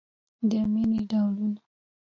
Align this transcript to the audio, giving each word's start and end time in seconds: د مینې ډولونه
د 0.49 0.51
مینې 0.71 1.01
ډولونه 1.09 1.59